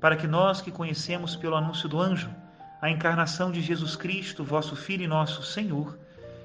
[0.00, 2.30] para que nós que conhecemos pelo anúncio do anjo
[2.80, 5.98] a encarnação de Jesus Cristo, vosso Filho e nosso Senhor,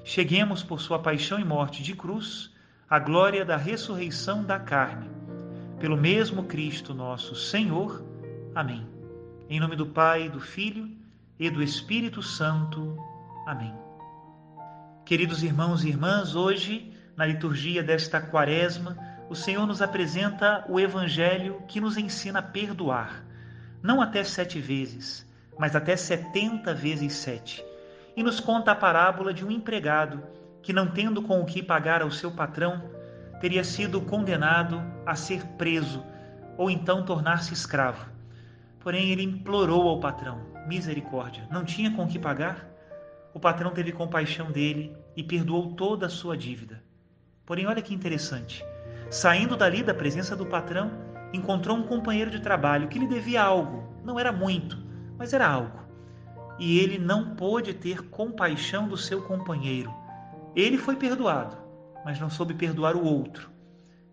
[0.03, 2.53] cheguemos por sua paixão e morte de cruz
[2.89, 5.09] à glória da ressurreição da carne.
[5.79, 8.03] Pelo mesmo Cristo nosso Senhor.
[8.53, 8.85] Amém.
[9.49, 10.91] Em nome do Pai, do Filho
[11.39, 12.97] e do Espírito Santo.
[13.47, 13.73] Amém.
[15.05, 18.97] Queridos irmãos e irmãs, hoje, na liturgia desta quaresma,
[19.29, 23.23] o Senhor nos apresenta o Evangelho que nos ensina a perdoar
[23.85, 27.63] não até sete vezes, mas até setenta vezes sete,
[28.17, 30.23] e nos conta a parábola de um empregado
[30.63, 32.81] que, não tendo com o que pagar ao seu patrão,
[33.39, 36.03] teria sido condenado a ser preso
[36.57, 38.09] ou então tornar-se escravo.
[38.79, 42.67] Porém, ele implorou ao patrão: misericórdia, não tinha com que pagar?
[43.35, 46.81] O patrão teve compaixão dele e perdoou toda a sua dívida.
[47.45, 48.65] Porém, olha que interessante.
[49.11, 50.89] Saindo dali da presença do patrão,
[51.35, 54.77] encontrou um companheiro de trabalho que lhe devia algo, não era muito,
[55.17, 55.79] mas era algo.
[56.57, 59.93] E ele não pôde ter compaixão do seu companheiro.
[60.55, 61.57] Ele foi perdoado,
[62.03, 63.49] mas não soube perdoar o outro.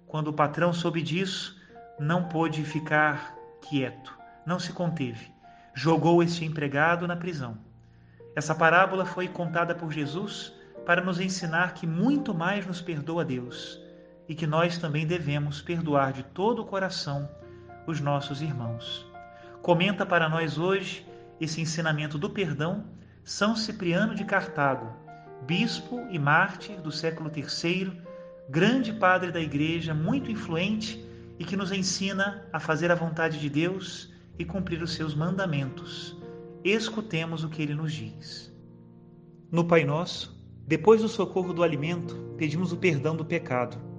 [0.06, 1.60] Quando o patrão soube disso,
[1.98, 5.32] não pôde ficar quieto, não se conteve.
[5.74, 7.56] Jogou este empregado na prisão.
[8.34, 10.52] Essa parábola foi contada por Jesus
[10.84, 13.81] para nos ensinar que muito mais nos perdoa Deus
[14.32, 17.28] e que nós também devemos perdoar de todo o coração
[17.86, 19.06] os nossos irmãos.
[19.60, 21.06] Comenta para nós hoje
[21.38, 22.86] esse ensinamento do perdão
[23.22, 24.90] São Cipriano de Cartago,
[25.42, 27.92] bispo e mártir do século III,
[28.48, 31.06] grande padre da Igreja, muito influente
[31.38, 36.16] e que nos ensina a fazer a vontade de Deus e cumprir os seus mandamentos.
[36.64, 38.50] Escutemos o que ele nos diz.
[39.50, 43.91] No Pai Nosso, depois do socorro do alimento, pedimos o perdão do pecado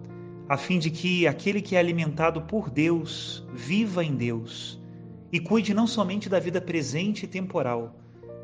[0.47, 4.81] a fim de que aquele que é alimentado por Deus viva em Deus
[5.31, 7.95] e cuide não somente da vida presente e temporal,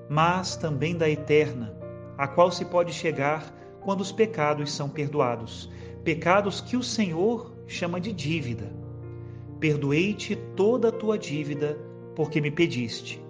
[0.09, 1.75] mas também da eterna,
[2.17, 5.69] a qual se pode chegar quando os pecados são perdoados,
[6.03, 8.73] pecados que o Senhor chama de dívida.
[9.59, 11.77] Perdoei-te toda a tua dívida,
[12.15, 13.21] porque me pediste.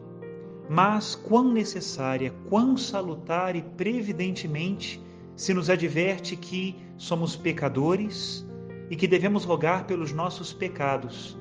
[0.69, 5.02] Mas quão necessária, quão salutar e previdentemente
[5.35, 8.47] se nos adverte que somos pecadores
[8.90, 11.38] e que devemos rogar pelos nossos pecados,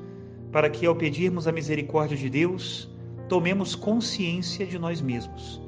[0.53, 2.91] para que, ao pedirmos a misericórdia de Deus,
[3.29, 5.61] tomemos consciência de nós mesmos.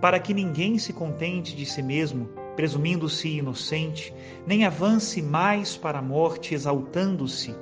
[0.00, 4.14] Para que ninguém se contente de si mesmo, presumindo-se inocente,
[4.46, 7.54] nem avance mais para a morte, exaltando-se,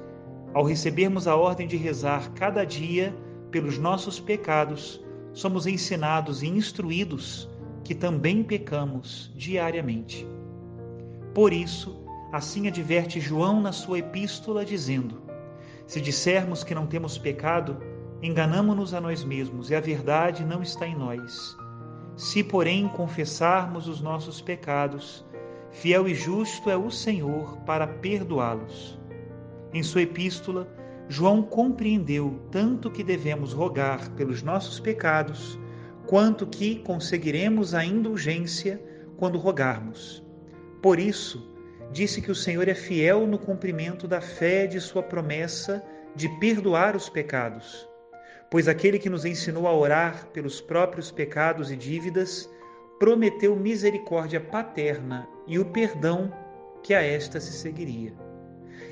[0.52, 3.14] ao recebermos a ordem de rezar cada dia
[3.50, 5.00] pelos nossos pecados,
[5.32, 7.48] somos ensinados e instruídos
[7.84, 10.26] que também pecamos diariamente.
[11.34, 11.99] Por isso,
[12.32, 15.20] Assim adverte João na sua epístola, dizendo:
[15.86, 17.76] Se dissermos que não temos pecado,
[18.22, 21.56] enganamo-nos a nós mesmos e a verdade não está em nós.
[22.16, 25.24] Se, porém, confessarmos os nossos pecados,
[25.72, 28.96] fiel e justo é o Senhor para perdoá-los.
[29.72, 30.68] Em sua epístola,
[31.08, 35.58] João compreendeu tanto que devemos rogar pelos nossos pecados,
[36.06, 38.80] quanto que conseguiremos a indulgência
[39.16, 40.22] quando rogarmos.
[40.80, 41.50] Por isso,
[41.90, 45.82] disse que o Senhor é fiel no cumprimento da fé de sua promessa
[46.14, 47.88] de perdoar os pecados.
[48.50, 52.50] pois aquele que nos ensinou a orar pelos próprios pecados e dívidas
[52.98, 56.32] prometeu misericórdia paterna e o perdão
[56.82, 58.12] que a esta se seguiria.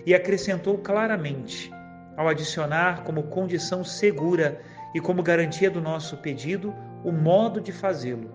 [0.07, 1.71] E acrescentou claramente,
[2.17, 4.61] ao adicionar como condição segura
[4.95, 6.73] e como garantia do nosso pedido
[7.05, 8.31] o modo de fazê-lo,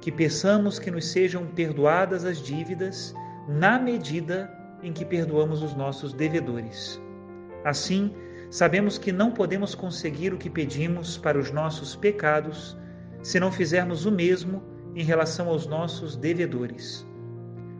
[0.00, 3.14] que peçamos que nos sejam perdoadas as dívidas
[3.48, 4.52] na medida
[4.82, 7.00] em que perdoamos os nossos devedores.
[7.64, 8.14] Assim,
[8.50, 12.76] sabemos que não podemos conseguir o que pedimos para os nossos pecados
[13.22, 14.62] se não fizermos o mesmo
[14.94, 17.06] em relação aos nossos devedores.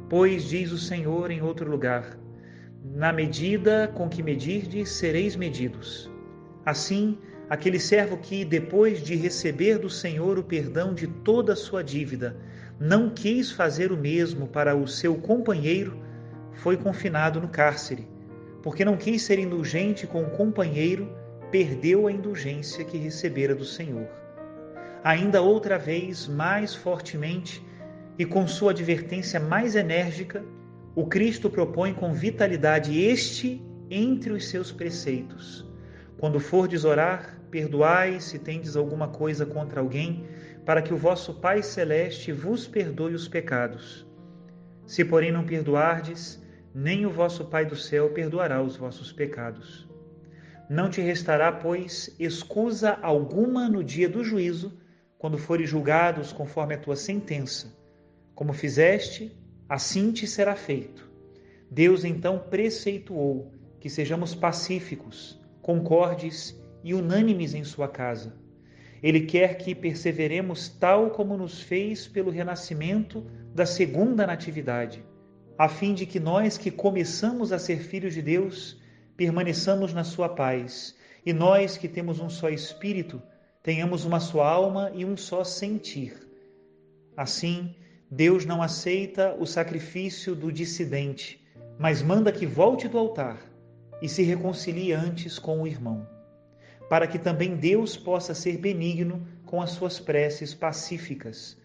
[0.08, 2.18] Pois, diz o Senhor em outro lugar,
[2.82, 6.10] na medida com que medirdes, sereis medidos.
[6.64, 7.18] Assim,
[7.48, 12.36] aquele servo que, depois de receber do Senhor o perdão de toda a sua dívida,
[12.78, 15.98] não quis fazer o mesmo para o seu companheiro,
[16.52, 18.08] foi confinado no cárcere
[18.62, 21.10] porque não quis ser indulgente com o companheiro,
[21.50, 24.08] perdeu a indulgência que recebera do Senhor.
[25.02, 27.64] Ainda outra vez, mais fortemente
[28.18, 30.44] e com sua advertência mais enérgica,
[30.94, 35.66] o Cristo propõe com vitalidade este entre os seus preceitos.
[36.18, 40.24] Quando fordes orar, perdoai se tendes alguma coisa contra alguém,
[40.64, 44.06] para que o vosso Pai celeste vos perdoe os pecados.
[44.86, 46.42] Se, porém, não perdoardes,
[46.74, 49.88] nem o vosso Pai do céu perdoará os vossos pecados.
[50.68, 54.78] Não te restará, pois, escusa alguma no dia do juízo,
[55.18, 57.74] quando fores julgados conforme a tua sentença.
[58.34, 59.36] Como fizeste,
[59.68, 61.10] assim te será feito.
[61.70, 68.36] Deus então preceituou que sejamos pacíficos, concordes e unânimes em sua casa.
[69.02, 75.04] Ele quer que perseveremos tal como nos fez pelo renascimento da segunda natividade
[75.58, 78.80] a fim de que nós que começamos a ser filhos de Deus
[79.16, 80.94] permaneçamos na sua paz,
[81.26, 83.20] e nós que temos um só espírito
[83.60, 86.14] tenhamos uma só alma e um só sentir.
[87.16, 87.74] Assim,
[88.08, 91.44] Deus não aceita o sacrifício do dissidente,
[91.76, 93.42] mas manda que volte do altar
[94.00, 96.06] e se reconcilie antes com o irmão,
[96.88, 101.56] para que também Deus possa ser benigno com as suas preces pacíficas.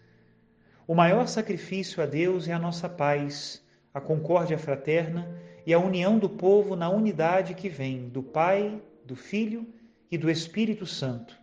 [0.86, 6.18] O maior sacrifício a Deus é a nossa paz a concórdia fraterna e a união
[6.18, 9.64] do povo na unidade que vem do Pai, do Filho
[10.10, 11.38] e do Espírito Santo.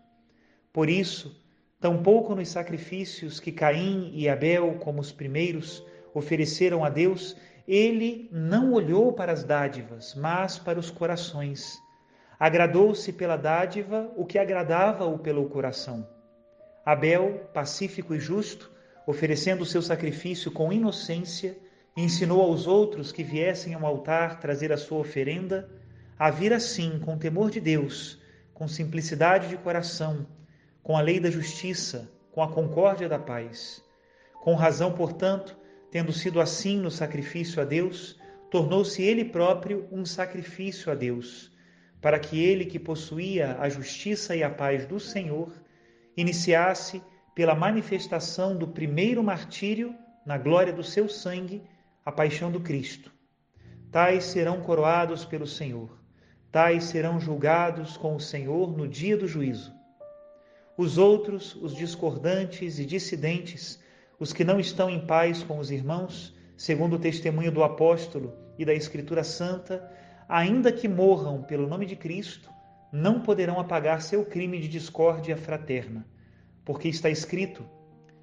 [0.74, 1.42] Por isso,
[1.80, 5.81] tampouco nos sacrifícios que Caim e Abel, como os primeiros,
[6.13, 11.80] ofereceram a Deus, ele não olhou para as dádivas, mas para os corações.
[12.41, 16.09] Agradou-se pela dádiva o que agradava-o pelo coração.
[16.83, 18.71] Abel, pacífico e justo,
[19.05, 21.55] oferecendo o seu sacrifício com inocência,
[21.95, 25.69] ensinou aos outros que viessem ao altar trazer a sua oferenda,
[26.17, 28.19] a vir assim, com temor de Deus,
[28.55, 30.25] com simplicidade de coração,
[30.81, 33.85] com a lei da justiça, com a concórdia da paz.
[34.41, 35.55] Com razão, portanto,
[35.91, 41.50] tendo sido assim no sacrifício a Deus, tornou-se ele próprio um sacrifício a Deus,
[42.01, 45.53] para que ele que possuía a justiça e a paz do Senhor,
[46.18, 47.01] iniciasse
[47.36, 49.95] pela manifestação do primeiro martírio
[50.25, 51.62] na glória do seu sangue
[52.03, 53.12] a paixão do Cristo.
[53.92, 55.98] Tais serão coroados pelo Senhor,
[56.51, 59.71] tais serão julgados com o Senhor no dia do juízo.
[60.77, 63.80] Os outros, os discordantes e dissidentes,
[64.19, 68.66] os que não estão em paz com os irmãos, segundo o testemunho do apóstolo e
[68.66, 69.92] da Escritura Santa,
[70.31, 72.50] ainda que morram pelo nome de Cristo,
[72.90, 76.07] não poderão apagar seu crime de discórdia fraterna,
[76.64, 77.66] porque está escrito: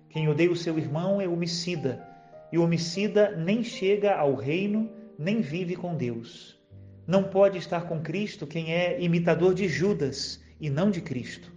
[0.09, 2.03] quem odeia o seu irmão é homicida
[2.50, 6.59] e o homicida nem chega ao reino, nem vive com Deus.
[7.07, 11.53] Não pode estar com Cristo quem é imitador de Judas e não de Cristo.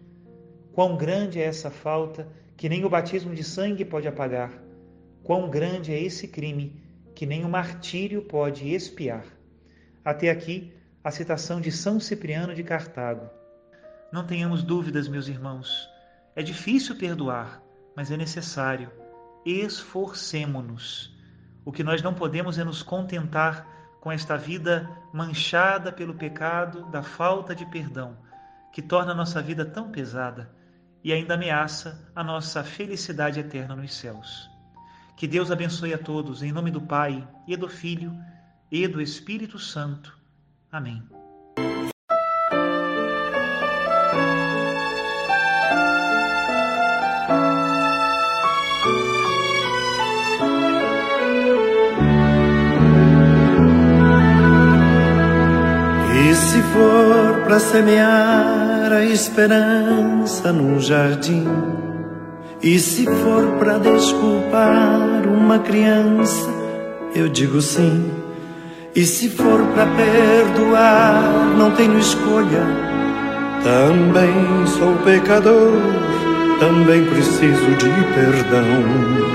[0.74, 2.28] Quão grande é essa falta
[2.58, 4.62] que nem o batismo de sangue pode apagar.
[5.24, 6.76] Quão grande é esse crime
[7.16, 9.41] que nem o martírio pode expiar.
[10.04, 13.30] Até aqui, a citação de São Cipriano de Cartago.
[14.12, 15.90] Não tenhamos dúvidas, meus irmãos.
[16.36, 17.62] É difícil perdoar,
[17.96, 18.92] mas é necessário
[19.46, 21.16] esforcemo-nos.
[21.66, 23.68] O que nós não podemos é nos contentar
[24.00, 28.18] com esta vida manchada pelo pecado da falta de perdão,
[28.74, 30.52] que torna a nossa vida tão pesada
[31.04, 34.50] e ainda ameaça a nossa felicidade eterna nos céus.
[35.16, 38.12] Que Deus abençoe a todos, em nome do Pai, e do Filho,
[38.72, 40.18] e do Espírito Santo.
[40.72, 41.04] Amém.
[56.74, 61.46] for para semear a esperança num jardim.
[62.62, 66.48] E se for para desculpar uma criança,
[67.16, 68.21] eu digo sim.
[68.94, 72.66] E se for para perdoar, não tenho escolha.
[73.64, 75.80] Também sou pecador,
[76.60, 79.32] também preciso de perdão.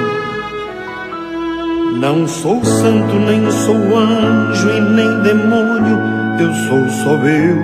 [1.98, 6.00] Não sou santo, nem sou anjo e nem demônio,
[6.38, 7.56] eu sou só eu.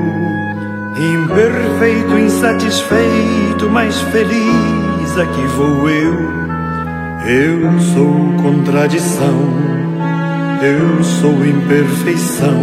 [0.96, 6.14] Imperfeito, insatisfeito, mas feliz aqui vou eu.
[7.26, 9.81] Eu sou contradição,
[10.62, 12.57] eu sou imperfeição,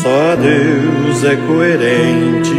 [0.00, 2.52] só Deus é coerente.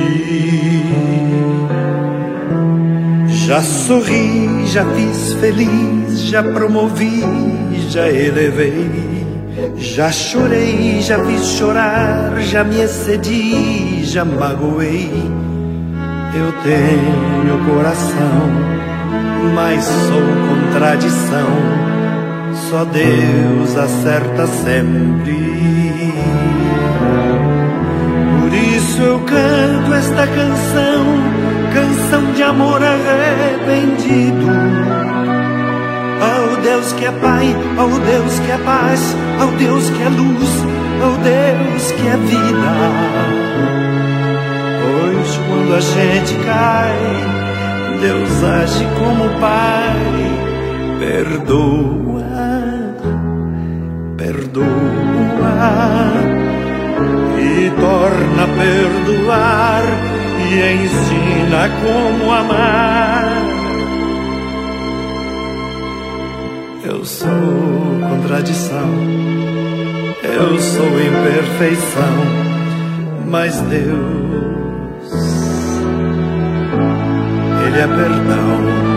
[3.45, 7.23] Já sorri, já fiz feliz, já promovi,
[7.89, 9.03] já elevei.
[9.77, 15.11] Já chorei, já fiz chorar, já me excedi, já magoei.
[16.35, 18.49] Eu tenho coração,
[19.53, 21.92] mas sou contradição.
[22.73, 25.37] Só Deus acerta sempre.
[28.41, 31.05] Por isso eu canto esta canção
[31.71, 34.47] canção de amor arrependido.
[36.19, 40.65] Ao Deus que é Pai, ao Deus que é paz, ao Deus que é luz,
[41.03, 42.73] ao Deus que é vida.
[44.81, 46.97] Pois quando a gente cai,
[48.01, 49.95] Deus age como Pai,
[50.97, 52.02] perdoa,
[54.53, 56.13] perdoa
[57.39, 59.83] e torna a perdoar
[60.39, 63.33] e ensina como amar.
[66.85, 67.29] Eu sou
[68.09, 68.89] contradição,
[70.23, 72.15] eu sou imperfeição,
[73.27, 75.13] mas Deus,
[77.65, 78.92] Ele é perdão.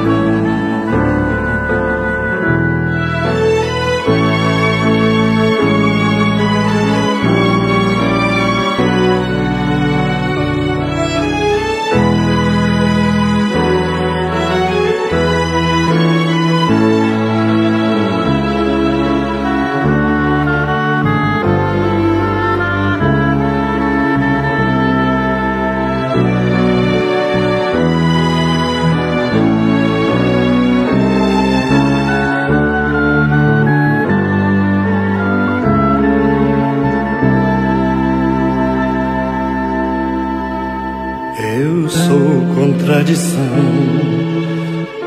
[42.96, 43.42] Contradição.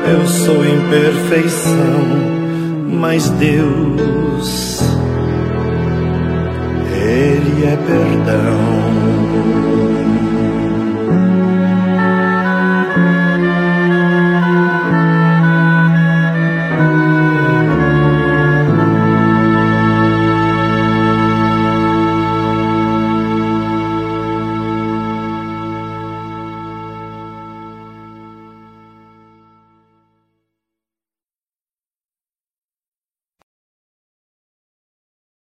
[0.06, 2.06] Eu sou imperfeição,
[2.86, 4.80] mas Deus,
[6.94, 8.60] Ele é perdão.